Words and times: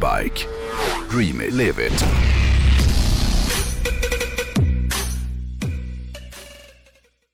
Bike. 0.00 0.46
Dream 1.10 1.40
it, 1.40 1.52
live 1.54 1.86
it. 1.86 2.04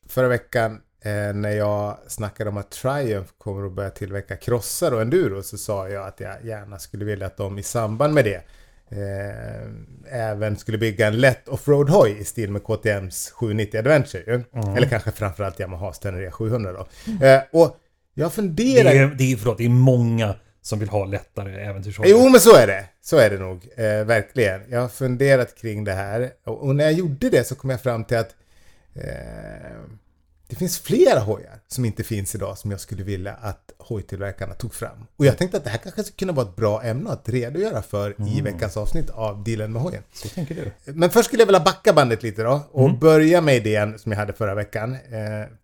Förra 0.08 0.28
veckan 0.28 0.80
eh, 1.04 1.34
när 1.34 1.50
jag 1.50 1.98
snackade 2.08 2.50
om 2.50 2.56
att 2.56 2.70
Triumph 2.70 3.30
kommer 3.38 3.66
att 3.66 3.72
börja 3.72 3.90
tillverka 3.90 4.36
krossar 4.36 4.92
och 4.92 5.00
enduro 5.02 5.42
så 5.42 5.58
sa 5.58 5.88
jag 5.88 6.06
att 6.06 6.20
jag 6.20 6.44
gärna 6.44 6.78
skulle 6.78 7.04
vilja 7.04 7.26
att 7.26 7.36
de 7.36 7.58
i 7.58 7.62
samband 7.62 8.14
med 8.14 8.24
det 8.24 8.42
eh, 8.88 10.20
även 10.30 10.56
skulle 10.56 10.78
bygga 10.78 11.06
en 11.06 11.20
lätt 11.20 11.48
offroad-hoj 11.48 12.16
i 12.20 12.24
stil 12.24 12.50
med 12.50 12.62
KTMs 12.64 13.30
790 13.30 13.78
Adventure 13.78 14.22
ju. 14.26 14.42
Eller 14.76 14.88
kanske 14.88 15.10
framförallt 15.10 15.60
Yamahas 15.60 15.98
Tenere 15.98 16.30
700 16.30 16.72
då. 16.72 16.86
Eh, 17.26 17.42
och 17.52 17.76
jag 18.14 18.30
Det 18.30 18.34
funderar... 18.34 18.90
är, 18.90 19.06
det, 19.06 19.32
är, 19.32 19.36
förlåt, 19.36 19.58
det 19.58 19.64
är 19.64 19.68
många 19.68 20.34
som 20.62 20.78
vill 20.78 20.88
ha 20.88 21.04
lättare 21.04 21.64
äventyrshojar. 21.64 22.10
Jo 22.10 22.28
men 22.28 22.40
så 22.40 22.56
är 22.56 22.66
det. 22.66 22.84
Så 23.02 23.16
är 23.16 23.30
det 23.30 23.38
nog. 23.38 23.68
Eh, 23.76 24.04
verkligen. 24.04 24.60
Jag 24.70 24.80
har 24.80 24.88
funderat 24.88 25.56
kring 25.58 25.84
det 25.84 25.92
här. 25.92 26.30
Och, 26.44 26.62
och 26.62 26.76
när 26.76 26.84
jag 26.84 26.92
gjorde 26.92 27.30
det 27.30 27.44
så 27.44 27.54
kom 27.54 27.70
jag 27.70 27.80
fram 27.80 28.04
till 28.04 28.16
att 28.16 28.34
eh, 28.94 29.02
det 30.52 30.56
finns 30.56 30.78
flera 30.78 31.20
hojar 31.20 31.60
som 31.68 31.84
inte 31.84 32.04
finns 32.04 32.34
idag 32.34 32.58
som 32.58 32.70
jag 32.70 32.80
skulle 32.80 33.02
vilja 33.02 33.32
att 33.32 33.72
hojtillverkarna 33.78 34.54
tog 34.54 34.74
fram. 34.74 35.06
Och 35.16 35.26
jag 35.26 35.38
tänkte 35.38 35.56
att 35.56 35.64
det 35.64 35.70
här 35.70 35.78
kanske 35.78 36.02
skulle 36.04 36.16
kunna 36.16 36.32
vara 36.32 36.48
ett 36.48 36.56
bra 36.56 36.82
ämne 36.82 37.10
att 37.10 37.28
redogöra 37.28 37.82
för 37.82 38.14
i 38.36 38.40
veckans 38.40 38.76
avsnitt 38.76 39.10
av 39.10 39.44
Dealen 39.44 39.72
med 39.72 39.82
hojen. 39.82 40.02
Så 40.12 40.28
tänker 40.28 40.54
du. 40.54 40.92
Men 40.92 41.10
först 41.10 41.28
skulle 41.28 41.42
jag 41.42 41.46
vilja 41.46 41.60
backa 41.60 41.92
bandet 41.92 42.22
lite 42.22 42.42
då 42.42 42.60
och 42.72 42.98
börja 42.98 43.40
med 43.40 43.56
idén 43.56 43.98
som 43.98 44.12
jag 44.12 44.18
hade 44.18 44.32
förra 44.32 44.54
veckan. 44.54 44.92
Eh, 44.94 45.00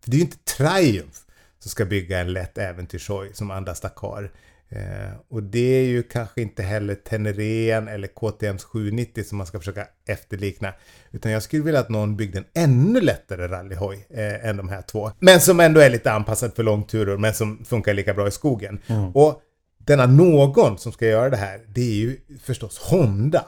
för 0.00 0.10
det 0.10 0.16
är 0.16 0.18
ju 0.18 0.20
inte 0.20 0.36
Triumph 0.56 1.18
som 1.58 1.70
ska 1.70 1.84
bygga 1.84 2.18
en 2.18 2.32
lätt 2.32 2.58
äventyrshoj 2.58 3.30
som 3.34 3.50
andas 3.50 3.80
Dakar. 3.80 4.30
Eh, 4.70 5.12
och 5.28 5.42
det 5.42 5.76
är 5.76 5.84
ju 5.84 6.02
kanske 6.02 6.42
inte 6.42 6.62
heller 6.62 6.94
Tenerén 6.94 7.88
eller 7.88 8.08
KTMs 8.08 8.64
790 8.64 9.24
som 9.24 9.38
man 9.38 9.46
ska 9.46 9.58
försöka 9.58 9.86
efterlikna. 10.08 10.72
Utan 11.10 11.32
jag 11.32 11.42
skulle 11.42 11.62
vilja 11.62 11.80
att 11.80 11.88
någon 11.88 12.16
byggde 12.16 12.38
en 12.38 12.44
ännu 12.54 13.00
lättare 13.00 13.48
rallyhoj 13.48 14.06
eh, 14.10 14.48
än 14.48 14.56
de 14.56 14.68
här 14.68 14.82
två. 14.82 15.10
Men 15.18 15.40
som 15.40 15.60
ändå 15.60 15.80
är 15.80 15.90
lite 15.90 16.12
anpassad 16.12 16.54
för 16.54 16.62
långturer 16.62 17.16
men 17.16 17.34
som 17.34 17.64
funkar 17.64 17.94
lika 17.94 18.14
bra 18.14 18.28
i 18.28 18.30
skogen. 18.30 18.78
Och 19.14 19.42
denna 19.78 20.06
någon 20.06 20.78
som 20.78 20.92
ska 20.92 21.06
göra 21.06 21.30
det 21.30 21.36
här, 21.36 21.60
det 21.68 21.80
är 21.80 21.94
ju 21.94 22.16
förstås 22.42 22.78
Honda. 22.78 23.44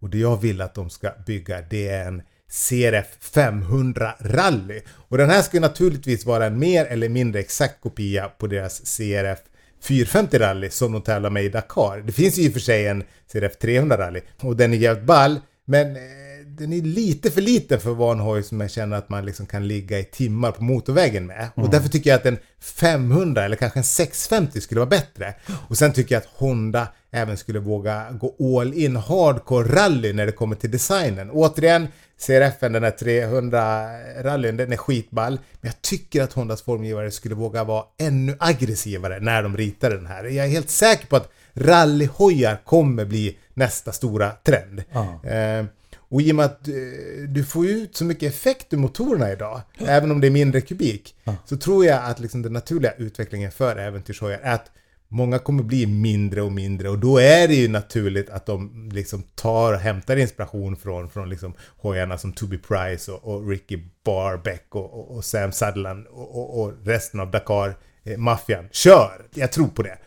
Och 0.00 0.10
det 0.10 0.18
jag 0.18 0.40
vill 0.40 0.60
att 0.60 0.74
de 0.74 0.90
ska 0.90 1.12
bygga 1.26 1.60
det 1.70 1.88
är 1.88 2.06
en 2.06 2.22
CRF 2.48 3.06
500 3.20 4.14
Rally. 4.20 4.80
Och 4.90 5.18
den 5.18 5.30
här 5.30 5.42
ska 5.42 5.60
naturligtvis 5.60 6.26
vara 6.26 6.46
en 6.46 6.58
mer 6.58 6.84
eller 6.84 7.08
mindre 7.08 7.40
exakt 7.40 7.80
kopia 7.80 8.28
på 8.28 8.46
deras 8.46 8.96
CRF 8.96 9.38
450 9.80 10.38
Rally 10.38 10.70
som 10.70 10.92
de 10.92 11.02
tävlar 11.02 11.30
med 11.30 11.44
i 11.44 11.48
Dakar. 11.48 12.02
Det 12.06 12.12
finns 12.12 12.38
ju 12.38 12.42
i 12.42 12.48
och 12.48 12.52
för 12.52 12.60
sig 12.60 12.86
en 12.86 13.04
CRF 13.32 13.58
300 13.58 13.98
Rally 13.98 14.20
och 14.40 14.56
den 14.56 14.72
är 14.72 14.76
jävligt 14.76 15.04
ball 15.04 15.40
men 15.64 15.96
eh, 15.96 16.02
den 16.58 16.72
är 16.72 16.82
lite 16.82 17.30
för 17.30 17.40
liten 17.40 17.80
för 17.80 17.90
att 17.90 17.96
vara 17.96 18.12
en 18.12 18.20
hoj 18.20 18.42
som 18.42 18.60
jag 18.60 18.70
känner 18.70 18.96
att 18.96 19.08
man 19.08 19.26
liksom 19.26 19.46
kan 19.46 19.68
ligga 19.68 19.98
i 19.98 20.04
timmar 20.04 20.52
på 20.52 20.64
motorvägen 20.64 21.26
med. 21.26 21.48
Och 21.54 21.70
därför 21.70 21.88
tycker 21.88 22.10
jag 22.10 22.16
att 22.16 22.26
en 22.26 22.38
500 22.60 23.44
eller 23.44 23.56
kanske 23.56 23.78
en 23.78 23.84
650 23.84 24.60
skulle 24.60 24.80
vara 24.80 24.90
bättre. 24.90 25.34
Och 25.68 25.78
sen 25.78 25.92
tycker 25.92 26.14
jag 26.14 26.20
att 26.20 26.28
Honda 26.34 26.88
även 27.10 27.36
skulle 27.36 27.58
våga 27.58 28.06
gå 28.10 28.58
all 28.58 28.74
in 28.74 28.96
hardcore 28.96 29.68
rally 29.68 30.12
när 30.12 30.26
det 30.26 30.32
kommer 30.32 30.56
till 30.56 30.70
designen. 30.70 31.30
Återigen, 31.30 31.88
CRFen, 32.26 32.72
den 32.72 32.84
här 32.84 32.90
300 32.90 33.86
rallyn, 34.22 34.56
den 34.56 34.72
är 34.72 34.76
skitball. 34.76 35.40
Men 35.60 35.68
jag 35.68 35.82
tycker 35.82 36.22
att 36.22 36.32
Hondas 36.32 36.62
formgivare 36.62 37.10
skulle 37.10 37.34
våga 37.34 37.64
vara 37.64 37.84
ännu 37.98 38.36
aggressivare 38.40 39.20
när 39.20 39.42
de 39.42 39.56
ritar 39.56 39.90
den 39.90 40.06
här. 40.06 40.24
Jag 40.24 40.46
är 40.46 40.50
helt 40.50 40.70
säker 40.70 41.06
på 41.06 41.16
att 41.16 41.32
rallyhojar 41.54 42.60
kommer 42.64 43.04
bli 43.04 43.38
nästa 43.54 43.92
stora 43.92 44.30
trend. 44.30 44.82
Eh, 45.24 45.66
och 46.10 46.22
i 46.22 46.32
och 46.32 46.36
med 46.36 46.44
att 46.44 46.68
eh, 46.68 46.74
du 47.28 47.44
får 47.44 47.66
ut 47.66 47.96
så 47.96 48.04
mycket 48.04 48.32
effekt 48.32 48.72
ur 48.72 48.78
motorerna 48.78 49.32
idag, 49.32 49.60
även 49.78 50.10
om 50.10 50.20
det 50.20 50.26
är 50.26 50.30
mindre 50.30 50.60
kubik, 50.60 51.14
så 51.44 51.56
tror 51.56 51.84
jag 51.84 52.04
att 52.04 52.20
liksom 52.20 52.42
den 52.42 52.52
naturliga 52.52 52.92
utvecklingen 52.92 53.50
för 53.50 53.76
äventyrshojar 53.76 54.38
är 54.42 54.54
att 54.54 54.70
många 55.08 55.38
kommer 55.38 55.62
bli 55.62 55.86
mindre 55.86 56.42
och 56.42 56.52
mindre 56.52 56.88
och 56.88 56.98
då 56.98 57.18
är 57.18 57.48
det 57.48 57.54
ju 57.54 57.68
naturligt 57.68 58.30
att 58.30 58.46
de 58.46 58.88
liksom 58.92 59.22
tar 59.22 59.72
och 59.72 59.80
hämtar 59.80 60.16
inspiration 60.16 60.76
från, 60.76 61.10
från 61.10 61.30
liksom 61.30 61.54
hojarna 61.76 62.18
som 62.18 62.32
Toby 62.32 62.58
Price 62.58 63.12
och, 63.12 63.34
och 63.34 63.48
Ricky 63.48 63.78
Barbeck 64.04 64.66
och, 64.70 64.94
och, 64.94 65.16
och 65.16 65.24
Sam 65.24 65.52
Sutherland 65.52 66.06
och, 66.06 66.38
och, 66.38 66.62
och 66.62 66.72
resten 66.84 67.20
av 67.20 67.30
Dakar-maffian. 67.30 68.64
Eh, 68.64 68.70
Kör! 68.70 69.26
Jag 69.34 69.52
tror 69.52 69.68
på 69.68 69.82
det. 69.82 69.98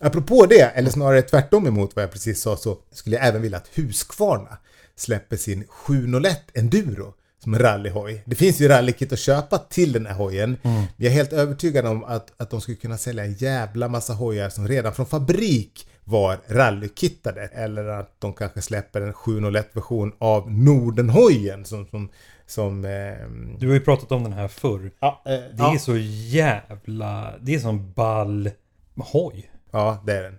Apropå 0.00 0.46
det, 0.46 0.60
eller 0.60 0.90
snarare 0.90 1.22
tvärtom 1.22 1.66
emot 1.66 1.96
vad 1.96 2.02
jag 2.02 2.12
precis 2.12 2.40
sa, 2.40 2.56
så 2.56 2.78
skulle 2.90 3.16
jag 3.16 3.26
även 3.26 3.42
vilja 3.42 3.58
att 3.58 3.70
Husqvarna 3.74 4.58
släpper 4.96 5.36
sin 5.36 5.64
701 5.68 6.40
Enduro 6.54 7.14
som 7.44 7.54
en 7.54 7.60
rallyhoj. 7.60 8.22
Det 8.26 8.34
finns 8.34 8.60
ju 8.60 8.68
rallykit 8.68 9.12
att 9.12 9.18
köpa 9.18 9.58
till 9.58 9.92
den 9.92 10.06
här 10.06 10.14
hojen. 10.14 10.56
Men 10.62 10.84
jag 10.96 11.10
är 11.10 11.14
helt 11.14 11.32
övertygad 11.32 11.86
om 11.86 12.04
att, 12.04 12.32
att 12.36 12.50
de 12.50 12.60
skulle 12.60 12.76
kunna 12.76 12.98
sälja 12.98 13.24
en 13.24 13.32
jävla 13.34 13.88
massa 13.88 14.12
hojar 14.14 14.48
som 14.48 14.68
redan 14.68 14.94
från 14.94 15.06
fabrik 15.06 15.88
var 16.04 16.38
rallykittade. 16.48 17.42
Eller 17.52 17.84
att 17.84 18.20
de 18.20 18.32
kanske 18.32 18.62
släpper 18.62 19.00
en 19.00 19.12
701-version 19.12 20.12
av 20.18 20.52
Nordenhojen 20.52 21.64
som... 21.64 21.86
som, 21.86 22.08
som 22.46 22.84
ehm, 22.84 23.56
Du 23.58 23.66
har 23.66 23.74
ju 23.74 23.80
pratat 23.80 24.12
om 24.12 24.22
den 24.24 24.32
här 24.32 24.48
förr. 24.48 24.90
ja, 25.00 25.22
eh, 25.26 25.32
Det 25.32 25.62
är 25.74 25.78
så 25.78 25.96
jävla... 26.36 27.34
Det 27.40 27.54
är 27.54 27.58
som 27.58 27.92
ball 27.92 28.50
hoj. 28.96 29.50
Ja, 29.70 30.02
det 30.06 30.12
är 30.12 30.22
den. 30.22 30.38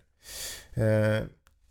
Eh, 0.74 1.24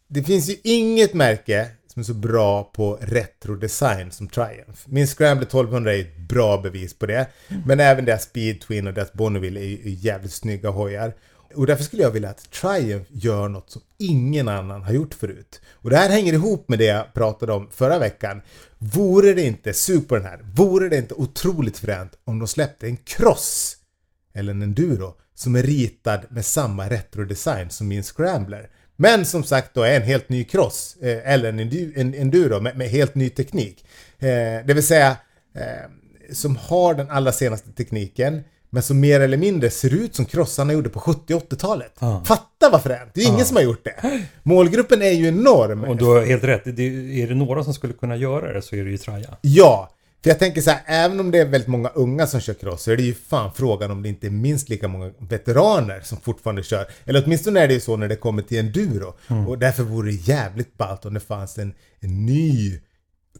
det 0.09 0.23
finns 0.23 0.51
ju 0.51 0.57
inget 0.65 1.15
märke 1.15 1.69
som 1.95 2.01
är 2.01 2.05
så 2.05 2.15
bra 2.15 2.65
på 2.65 2.99
retro-design 3.01 4.11
som 4.11 4.29
Triumph. 4.29 4.81
Min 4.87 5.07
Scrambler 5.07 5.47
1200 5.47 5.95
är 5.95 6.01
ett 6.01 6.19
bra 6.19 6.61
bevis 6.61 6.99
på 6.99 7.07
det. 7.07 7.27
Men 7.67 7.81
även 7.81 8.05
deras 8.05 8.23
Speed 8.23 8.61
Twin 8.61 8.87
och 8.87 8.95
deras 8.95 9.13
Bonneville 9.13 9.61
är 9.61 9.65
ju 9.65 9.75
är 9.75 9.89
jävligt 9.89 10.33
snygga 10.33 10.71
hojar. 10.71 11.15
Och 11.55 11.67
därför 11.67 11.85
skulle 11.85 12.03
jag 12.03 12.11
vilja 12.11 12.31
att 12.31 12.51
Triumph 12.51 13.11
gör 13.11 13.49
något 13.49 13.71
som 13.71 13.83
ingen 13.99 14.49
annan 14.49 14.83
har 14.83 14.93
gjort 14.93 15.15
förut. 15.15 15.61
Och 15.73 15.91
det 15.91 15.97
här 15.97 16.11
hänger 16.11 16.33
ihop 16.33 16.69
med 16.69 16.79
det 16.79 16.85
jag 16.85 17.15
pratade 17.15 17.53
om 17.53 17.69
förra 17.71 17.99
veckan. 17.99 18.43
Vore 18.79 19.35
det 19.35 19.43
inte, 19.43 19.73
sug 19.73 20.09
på 20.09 20.15
den 20.15 20.25
här, 20.25 20.41
vore 20.55 20.89
det 20.89 20.97
inte 20.97 21.15
otroligt 21.15 21.79
fränt 21.79 22.13
om 22.25 22.39
de 22.39 22.49
släppte 22.49 22.87
en 22.87 22.97
cross 22.97 23.77
eller 24.35 24.51
en 24.51 24.63
enduro 24.63 25.15
som 25.35 25.57
är 25.57 25.63
ritad 25.63 26.21
med 26.31 26.45
samma 26.45 26.89
retrodesign 26.89 27.71
som 27.71 27.89
min 27.89 28.03
Scrambler. 28.03 28.71
Men 28.97 29.25
som 29.25 29.45
sagt 29.45 29.75
då 29.75 29.83
är 29.83 29.97
en 29.97 30.03
helt 30.03 30.29
ny 30.29 30.45
cross 30.45 30.97
eh, 31.03 31.33
eller 31.33 31.49
en, 31.49 31.61
endu- 31.61 31.93
en 31.97 32.15
enduro 32.15 32.61
med, 32.61 32.77
med 32.77 32.89
helt 32.89 33.15
ny 33.15 33.29
teknik. 33.29 33.85
Eh, 34.19 34.27
det 34.67 34.75
vill 34.75 34.87
säga 34.87 35.09
eh, 35.57 35.63
som 36.33 36.57
har 36.57 36.95
den 36.95 37.11
allra 37.11 37.33
senaste 37.33 37.71
tekniken 37.73 38.43
men 38.71 38.83
som 38.83 39.01
mer 39.01 39.21
eller 39.21 39.37
mindre 39.37 39.71
ser 39.71 39.95
ut 39.95 40.15
som 40.15 40.25
krossarna 40.25 40.73
gjorde 40.73 40.89
på 40.89 41.01
70 41.01 41.35
80-talet. 41.35 41.93
Fatta 42.25 42.71
vad 42.73 42.83
fränt! 42.83 43.11
Det 43.15 43.21
är 43.21 43.29
ingen 43.29 43.45
som 43.47 43.57
har 43.57 43.63
gjort 43.63 43.85
det. 43.85 44.21
Målgruppen 44.43 45.03
är 45.03 45.11
ju 45.11 45.29
enorm. 45.29 45.85
Och 45.85 45.97
du 45.97 46.05
har 46.05 46.27
helt 46.27 46.45
rätt. 46.45 46.63
Det, 46.65 46.83
är 47.23 47.27
det 47.29 47.35
några 47.35 47.65
som 47.65 47.75
skulle 47.75 47.93
kunna 47.93 48.17
göra 48.17 48.53
det 48.53 48.63
så 48.63 48.77
är 48.77 48.85
det 48.85 48.91
ju 48.91 48.99
Traja. 48.99 49.37
Ja, 49.41 49.91
för 50.25 50.31
jag 50.31 50.39
tänker 50.39 50.61
så 50.61 50.71
här, 50.71 50.81
även 50.87 51.21
om 51.21 51.31
det 51.31 51.39
är 51.39 51.45
väldigt 51.45 51.69
många 51.69 51.89
unga 51.89 52.27
som 52.27 52.41
kör 52.41 52.55
cross 52.55 52.83
så 52.83 52.91
är 52.91 52.97
det 52.97 53.03
ju 53.03 53.15
fan 53.15 53.53
frågan 53.55 53.91
om 53.91 54.03
det 54.03 54.09
inte 54.09 54.27
är 54.27 54.31
minst 54.31 54.69
lika 54.69 54.89
många 54.89 55.13
veteraner 55.19 56.01
som 56.01 56.21
fortfarande 56.21 56.63
kör. 56.63 56.87
Eller 57.05 57.23
åtminstone 57.27 57.61
är 57.61 57.69
det 57.69 57.75
ju 57.75 57.81
så 57.81 57.97
när 57.97 58.09
det 58.09 58.17
kommer 58.17 58.43
till 58.43 58.59
enduro. 58.59 59.15
Och 59.49 59.59
därför 59.59 59.83
vore 59.83 60.11
det 60.11 60.17
jävligt 60.17 60.77
ballt 60.77 61.05
om 61.05 61.15
det 61.15 61.21
fanns 61.21 61.59
en, 61.59 61.75
en 62.01 62.27
ny 62.27 62.81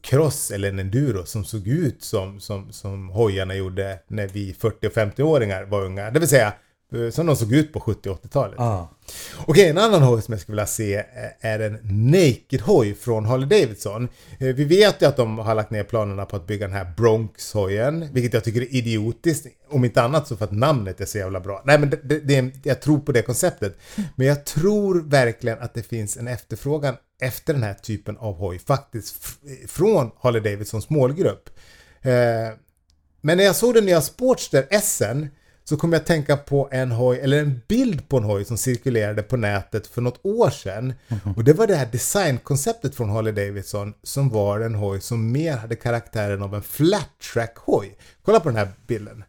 cross 0.03 0.51
eller 0.51 0.69
en 0.69 0.79
enduro 0.79 1.27
som 1.27 1.45
såg 1.45 1.69
ut 1.69 2.03
som, 2.03 2.41
som, 2.41 2.73
som 2.73 3.09
hojarna 3.09 3.55
gjorde 3.55 3.99
när 4.09 4.29
vi 4.29 4.55
40 4.55 4.87
och 4.87 4.93
50-åringar 4.93 5.65
var 5.65 5.85
unga. 5.85 6.11
Det 6.11 6.21
vill 6.21 6.29
säga 6.29 6.53
som 7.11 7.27
de 7.27 7.37
såg 7.37 7.53
ut 7.53 7.73
på 7.73 7.81
70 7.81 8.09
och 8.11 8.23
80-talet. 8.23 8.61
Ah. 8.61 8.89
Okej, 9.47 9.69
en 9.69 9.79
annan 9.79 10.03
hoj 10.03 10.23
som 10.23 10.33
jag 10.33 10.41
skulle 10.41 10.55
vilja 10.55 10.67
se 10.67 10.95
eh, 10.95 11.05
är 11.41 11.61
en 11.61 11.79
Naked-hoj 12.11 12.95
från 12.95 13.25
Harley 13.25 13.49
Davidson. 13.61 14.09
Eh, 14.41 14.47
Vi 14.55 14.65
vet 14.65 15.03
ju 15.03 15.07
att 15.07 15.17
de 15.17 15.39
har 15.39 15.55
lagt 15.55 15.71
ner 15.71 15.85
planerna 15.85 16.25
på 16.27 16.37
att 16.37 16.47
bygga 16.47 16.67
den 16.67 16.77
här 16.77 16.93
Bronx-hojen, 16.97 18.09
vilket 18.13 18.35
jag 18.35 18.45
tycker 18.45 18.61
är 18.61 18.75
idiotiskt. 18.75 19.47
Om 19.69 19.85
inte 19.85 20.03
annat 20.03 20.29
så 20.29 20.37
för 20.37 20.45
att 20.45 20.53
namnet 20.53 21.01
är 21.01 21.07
så 21.07 21.19
jävla 21.19 21.41
bra. 21.41 21.63
Nej, 21.65 21.79
men 21.79 21.91
det, 21.91 22.01
det, 22.03 22.21
det, 22.21 22.51
jag 22.63 22.81
tror 22.83 22.99
på 22.99 23.13
det 23.13 23.23
konceptet. 23.23 23.77
Men 24.17 24.27
jag 24.27 24.45
tror 24.45 25.03
verkligen 25.03 25.59
att 25.59 25.75
det 25.75 25.83
finns 25.83 26.17
en 26.17 26.29
efterfrågan 26.29 26.95
efter 27.21 27.53
den 27.55 27.63
här 27.63 27.75
typen 27.75 28.17
av 28.17 28.35
hoj, 28.35 28.59
faktiskt 28.59 29.15
från 29.69 30.11
Harley 30.21 30.41
Davidsons 30.41 30.91
målgrupp. 30.91 31.51
Eh, 32.03 32.13
men 33.21 33.37
när 33.37 33.45
jag 33.45 33.57
såg 33.57 33.75
den 33.75 33.87
nya 33.87 34.01
Sportster 34.01 34.67
SN 34.81 35.27
så 35.65 35.77
kom 35.77 35.93
jag 35.93 36.07
tänka 36.07 36.37
på 36.37 36.69
en 36.73 36.91
hoj, 36.93 37.19
eller 37.19 37.39
en 37.41 37.61
bild 37.69 38.09
på 38.09 38.17
en 38.17 38.25
hoj 38.25 38.45
som 38.45 38.57
cirkulerade 38.59 39.23
på 39.23 39.37
nätet 39.37 39.87
för 39.87 40.01
något 40.03 40.21
år 40.23 40.51
sedan. 40.51 40.95
Och 41.37 41.45
det 41.45 41.53
var 41.53 41.67
det 41.67 41.75
här 41.77 41.89
designkonceptet 41.93 42.95
från 42.95 43.11
Harley 43.11 43.33
Davidson 43.33 43.95
som 44.03 44.29
var 44.29 44.61
en 44.61 44.75
hoj 44.75 45.01
som 45.01 45.33
mer 45.33 45.57
hade 45.57 45.77
karaktären 45.77 46.43
av 46.43 46.55
en 46.55 46.63
flat 46.63 47.09
track 47.33 47.55
hoj. 47.57 47.97
Kolla 48.23 48.41
på 48.41 48.49
den 48.49 48.57
här 48.59 48.69
bilden. 48.87 49.25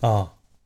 ah. 0.00 0.24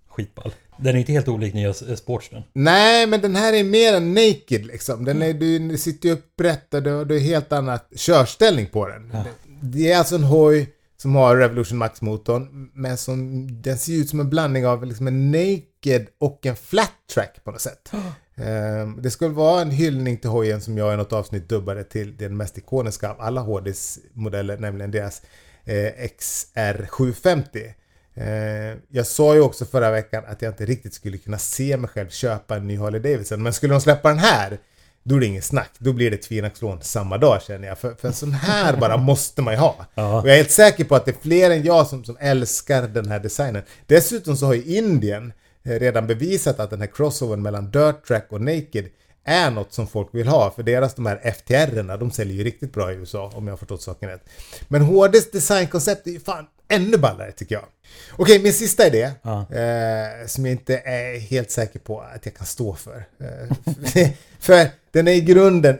Skitball. 0.08 0.52
Den 0.78 0.94
är 0.94 0.98
inte 1.00 1.12
helt 1.12 1.28
olik 1.28 1.54
nya 1.54 1.70
s- 1.70 1.98
Sportsten. 1.98 2.42
Nej, 2.52 3.06
men 3.06 3.20
den 3.20 3.36
här 3.36 3.52
är 3.52 3.64
mer 3.64 3.94
än 3.94 4.14
naked 4.14 4.66
liksom. 4.66 5.04
Den 5.04 5.22
är, 5.22 5.32
du 5.34 5.78
sitter 5.78 6.08
ju 6.08 6.14
upprätt 6.14 6.74
och 6.74 6.82
det 6.82 7.14
är 7.14 7.18
helt 7.20 7.52
annat 7.52 7.88
körställning 7.96 8.66
på 8.66 8.88
den. 8.88 9.08
Det, 9.08 9.24
det 9.62 9.92
är 9.92 9.98
alltså 9.98 10.14
en 10.14 10.24
hoj 10.24 10.72
som 10.96 11.14
har 11.14 11.36
Revolution 11.36 11.78
Max-motorn, 11.78 12.70
men 12.74 12.96
som, 12.96 13.48
den 13.62 13.78
ser 13.78 13.92
ut 13.92 14.08
som 14.08 14.20
en 14.20 14.30
blandning 14.30 14.66
av 14.66 14.84
liksom 14.84 15.06
en 15.06 15.30
naked 15.30 16.06
och 16.18 16.46
en 16.46 16.56
flat 16.56 16.92
track 17.14 17.40
på 17.44 17.50
något 17.50 17.60
sätt. 17.60 17.92
Ehm, 18.38 19.02
det 19.02 19.10
skulle 19.10 19.34
vara 19.34 19.62
en 19.62 19.70
hyllning 19.70 20.16
till 20.16 20.30
hojen 20.30 20.60
som 20.60 20.78
jag 20.78 20.94
i 20.94 20.96
något 20.96 21.12
avsnitt 21.12 21.48
dubbade 21.48 21.84
till 21.84 22.16
den 22.16 22.36
mest 22.36 22.58
ikoniska 22.58 23.10
av 23.10 23.20
alla 23.20 23.40
HDs 23.40 23.98
modeller, 24.12 24.58
nämligen 24.58 24.90
deras 24.90 25.22
eh, 25.64 25.92
XR750. 26.18 27.72
Eh, 28.14 28.78
jag 28.88 29.06
sa 29.06 29.34
ju 29.34 29.40
också 29.40 29.64
förra 29.64 29.90
veckan 29.90 30.24
att 30.26 30.42
jag 30.42 30.50
inte 30.50 30.64
riktigt 30.64 30.94
skulle 30.94 31.18
kunna 31.18 31.38
se 31.38 31.76
mig 31.76 31.90
själv 31.90 32.08
köpa 32.08 32.56
en 32.56 32.66
ny 32.66 32.76
Harley 32.76 33.00
Davidson. 33.00 33.42
Men 33.42 33.52
skulle 33.52 33.74
de 33.74 33.80
släppa 33.80 34.08
den 34.08 34.18
här, 34.18 34.58
då 35.06 35.16
är 35.16 35.20
det 35.20 35.26
inget 35.26 35.44
snack. 35.44 35.70
Då 35.78 35.92
blir 35.92 36.10
det 36.10 36.16
Twinax-lån 36.16 36.82
samma 36.82 37.18
dag 37.18 37.42
känner 37.42 37.68
jag. 37.68 37.78
För, 37.78 37.94
för 37.94 38.08
en 38.08 38.14
sån 38.14 38.32
här 38.32 38.76
bara 38.76 38.96
måste 38.96 39.42
man 39.42 39.54
ju 39.54 39.60
ha. 39.60 39.76
Ja. 39.94 40.20
Och 40.20 40.28
jag 40.28 40.32
är 40.32 40.36
helt 40.36 40.50
säker 40.50 40.84
på 40.84 40.94
att 40.94 41.04
det 41.04 41.10
är 41.10 41.20
fler 41.22 41.50
än 41.50 41.62
jag 41.62 41.86
som, 41.86 42.04
som 42.04 42.16
älskar 42.20 42.82
den 42.82 43.08
här 43.08 43.20
designen. 43.20 43.62
Dessutom 43.86 44.36
så 44.36 44.46
har 44.46 44.54
ju 44.54 44.62
Indien 44.62 45.32
eh, 45.64 45.70
redan 45.70 46.06
bevisat 46.06 46.60
att 46.60 46.70
den 46.70 46.80
här 46.80 46.88
crossovern 46.94 47.42
mellan 47.42 47.70
Dirt 47.70 48.06
Track 48.06 48.26
och 48.30 48.40
Naked 48.40 48.86
är 49.24 49.50
något 49.50 49.72
som 49.72 49.86
folk 49.86 50.08
vill 50.12 50.28
ha. 50.28 50.50
För 50.50 50.62
deras 50.62 50.94
de 50.94 51.06
här 51.06 51.32
FTR-erna, 51.32 51.96
de 51.96 52.10
säljer 52.10 52.36
ju 52.36 52.44
riktigt 52.44 52.72
bra 52.72 52.92
i 52.92 52.94
USA 52.94 53.32
om 53.34 53.46
jag 53.46 53.52
har 53.52 53.58
förstått 53.58 53.82
saken 53.82 54.08
rätt. 54.08 54.24
Men 54.68 54.82
HDs 54.82 55.30
designkoncept 55.30 56.06
är 56.06 56.10
ju 56.10 56.20
fan 56.20 56.46
ännu 56.68 56.98
ballare 56.98 57.32
tycker 57.32 57.54
jag. 57.54 57.64
Okej, 58.12 58.42
min 58.42 58.52
sista 58.52 58.86
idé. 58.86 59.10
Ja. 59.22 59.40
Eh, 59.54 60.26
som 60.26 60.46
jag 60.46 60.52
inte 60.52 60.78
är 60.78 61.18
helt 61.18 61.50
säker 61.50 61.78
på 61.78 62.00
att 62.00 62.26
jag 62.26 62.34
kan 62.34 62.46
stå 62.46 62.74
för. 62.74 63.06
Eh, 63.20 64.08
för 64.38 64.68
den 64.96 65.08
är 65.08 65.12
i 65.12 65.20
grunden, 65.20 65.78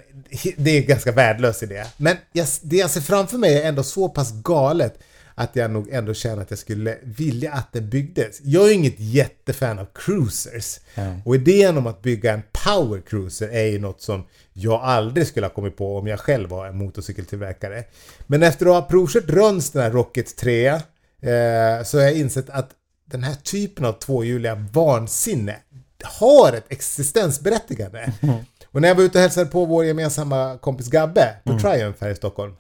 det 0.57 0.71
är 0.71 0.81
en 0.81 0.87
ganska 0.87 1.13
värdelös 1.13 1.63
idé. 1.63 1.85
Men 1.97 2.17
jag, 2.33 2.47
det 2.63 2.77
jag 2.77 2.91
ser 2.91 3.01
framför 3.01 3.39
mig 3.39 3.59
är 3.59 3.69
ändå 3.69 3.83
så 3.83 4.09
pass 4.09 4.33
galet 4.33 4.99
att 5.35 5.57
jag 5.57 5.71
nog 5.71 5.89
ändå 5.91 6.15
känner 6.15 6.43
att 6.43 6.51
jag 6.51 6.59
skulle 6.59 6.99
vilja 7.03 7.53
att 7.53 7.73
den 7.73 7.91
byggdes. 7.91 8.41
Jag 8.43 8.69
är 8.69 8.73
inget 8.73 8.95
jättefan 8.99 9.79
av 9.79 9.87
cruisers. 9.95 10.81
Nej. 10.95 11.23
Och 11.25 11.35
idén 11.35 11.77
om 11.77 11.87
att 11.87 12.03
bygga 12.03 12.33
en 12.33 12.43
power 12.65 13.01
cruiser 13.01 13.49
är 13.49 13.65
ju 13.65 13.79
något 13.79 14.03
som 14.03 14.27
jag 14.53 14.81
aldrig 14.83 15.27
skulle 15.27 15.47
ha 15.47 15.55
kommit 15.55 15.77
på 15.77 15.99
om 15.99 16.07
jag 16.07 16.21
själv 16.21 16.49
var 16.49 16.67
en 16.67 16.79
motorcykeltillverkare. 16.79 17.85
Men 18.27 18.43
efter 18.43 18.67
att 18.67 18.73
ha 18.73 18.83
provkört 18.83 19.29
runt 19.29 19.73
den 19.73 19.83
här 19.83 19.91
Rocket 19.91 20.37
3 20.37 20.67
eh, 20.67 20.79
så 21.85 21.99
har 21.99 22.05
jag 22.05 22.15
insett 22.15 22.51
att 22.51 22.71
den 23.05 23.23
här 23.23 23.35
typen 23.35 23.85
av 23.85 23.93
tvåhjuliga 23.93 24.55
vansinne 24.73 25.57
har 26.03 26.53
ett 26.53 26.67
existensberättigande. 26.69 28.13
Och 28.77 28.83
när 28.83 28.89
jag 28.89 28.95
var 28.95 29.03
ute 29.03 29.19
och 29.19 29.23
hälsade 29.23 29.47
på 29.47 29.65
vår 29.65 29.85
gemensamma 29.85 30.59
kompis 30.59 30.89
Gabbe 30.89 31.37
på 31.45 31.59
Triumph 31.59 31.99
här 32.01 32.11
i 32.11 32.15
Stockholm 32.15 32.55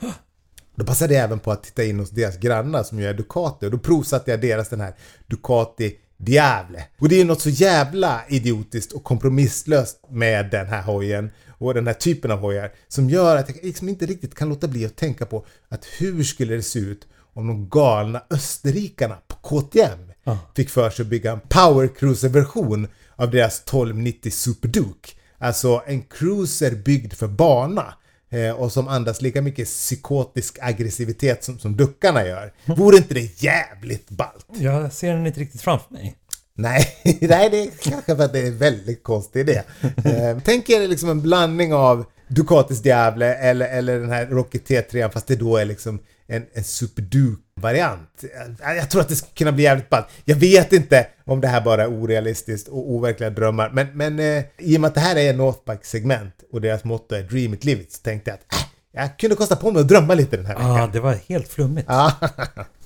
då 0.74 0.84
passade 0.84 1.14
jag 1.14 1.24
även 1.24 1.38
på 1.38 1.52
att 1.52 1.62
titta 1.62 1.84
in 1.84 1.98
hos 1.98 2.10
deras 2.10 2.36
grannar 2.36 2.82
som 2.82 3.00
gör 3.00 3.14
Ducati 3.14 3.66
och 3.66 3.70
då 3.70 3.78
provsatte 3.78 4.30
jag 4.30 4.40
deras 4.40 4.68
den 4.68 4.80
här 4.80 4.94
Ducati 5.26 5.96
Diable. 6.16 6.84
Och 6.98 7.08
det 7.08 7.14
är 7.14 7.18
ju 7.18 7.24
något 7.24 7.40
så 7.40 7.48
jävla 7.48 8.20
idiotiskt 8.28 8.92
och 8.92 9.04
kompromisslöst 9.04 10.00
med 10.10 10.50
den 10.50 10.66
här 10.66 10.82
hojen 10.82 11.30
och 11.58 11.74
den 11.74 11.86
här 11.86 11.94
typen 11.94 12.30
av 12.30 12.38
hojar 12.38 12.72
som 12.88 13.10
gör 13.10 13.36
att 13.36 13.48
jag 13.48 13.58
liksom 13.62 13.88
inte 13.88 14.06
riktigt 14.06 14.34
kan 14.34 14.48
låta 14.48 14.68
bli 14.68 14.86
att 14.86 14.96
tänka 14.96 15.26
på 15.26 15.46
att 15.68 15.84
hur 15.98 16.22
skulle 16.22 16.54
det 16.54 16.62
se 16.62 16.78
ut 16.78 17.06
om 17.34 17.46
de 17.46 17.68
galna 17.68 18.22
österrikarna 18.30 19.18
på 19.28 19.36
KTM 19.36 20.12
fick 20.54 20.70
för 20.70 20.90
sig 20.90 21.02
att 21.02 21.08
bygga 21.08 21.32
en 21.32 21.40
Power 21.40 21.88
Cruiser-version 21.88 22.88
av 23.16 23.30
deras 23.30 23.60
1290 23.60 24.30
Super 24.30 24.68
Duke. 24.68 25.10
Alltså 25.38 25.82
en 25.86 26.02
cruiser 26.02 26.70
byggd 26.70 27.12
för 27.12 27.28
bana. 27.28 27.94
Eh, 28.30 28.50
och 28.50 28.72
som 28.72 28.88
andas 28.88 29.22
lika 29.22 29.42
mycket 29.42 29.68
psykotisk 29.68 30.58
aggressivitet 30.60 31.44
som, 31.44 31.58
som 31.58 31.76
duckarna 31.76 32.26
gör. 32.26 32.52
Vore 32.64 32.96
inte 32.96 33.14
det 33.14 33.42
jävligt 33.42 34.08
ballt? 34.08 34.46
Jag 34.52 34.92
ser 34.92 35.12
den 35.12 35.26
inte 35.26 35.40
riktigt 35.40 35.60
framför 35.60 35.92
mig. 35.92 36.16
Nej, 36.54 36.86
nej, 37.20 37.50
det 37.50 37.62
är 37.62 37.70
kanske 37.82 38.16
för 38.16 38.24
att 38.24 38.32
det 38.32 38.38
är 38.38 38.46
en 38.46 38.58
väldigt 38.58 39.02
konstig 39.02 39.40
idé. 39.40 39.62
Eh, 40.04 40.38
tänk 40.44 40.70
er 40.70 40.88
liksom 40.88 41.08
en 41.10 41.22
blandning 41.22 41.74
av 41.74 42.04
Ducatis 42.28 42.82
Diable 42.82 43.34
eller, 43.34 43.68
eller 43.68 44.00
den 44.00 44.10
här 44.10 44.26
Rocket 44.26 44.68
T3 44.68 45.10
fast 45.10 45.26
det 45.26 45.36
då 45.36 45.56
är 45.56 45.64
liksom 45.64 45.98
en, 46.26 46.46
en 46.52 46.64
Super 46.64 47.02
Duke-variant. 47.02 48.24
Jag, 48.60 48.76
jag 48.76 48.90
tror 48.90 49.00
att 49.00 49.08
det 49.08 49.16
skulle 49.16 49.34
kunna 49.34 49.52
bli 49.52 49.64
jävligt 49.64 49.88
ballt. 49.88 50.06
Jag 50.24 50.36
vet 50.36 50.72
inte 50.72 51.06
om 51.24 51.40
det 51.40 51.48
här 51.48 51.60
bara 51.60 51.82
är 51.82 51.88
orealistiskt 51.88 52.68
och 52.68 52.90
overkliga 52.90 53.30
drömmar 53.30 53.70
men, 53.70 53.86
men 53.94 54.18
eh, 54.18 54.44
i 54.58 54.76
och 54.76 54.80
med 54.80 54.88
att 54.88 54.94
det 54.94 55.00
här 55.00 55.16
är 55.16 55.34
Northbike-segment 55.34 56.32
och 56.52 56.60
deras 56.60 56.84
motto 56.84 57.14
är 57.14 57.22
Dream 57.22 57.54
it, 57.54 57.64
live 57.64 57.82
it 57.82 57.92
så 57.92 58.02
tänkte 58.02 58.30
jag 58.30 58.34
att 58.34 58.60
äh, 58.60 58.66
jag 58.92 59.18
kunde 59.18 59.36
kosta 59.36 59.56
på 59.56 59.70
mig 59.70 59.80
att 59.80 59.88
drömma 59.88 60.14
lite 60.14 60.36
den 60.36 60.46
här 60.46 60.54
veckan. 60.54 60.80
Ah, 60.80 60.86
det 60.86 61.00
var 61.00 61.14
helt 61.28 61.48
flummigt. 61.48 61.86
Ja. 61.88 62.12